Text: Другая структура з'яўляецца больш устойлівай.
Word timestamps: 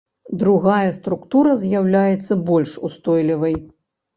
Другая 0.43 0.87
структура 0.99 1.53
з'яўляецца 1.65 2.39
больш 2.51 2.71
устойлівай. 2.91 3.55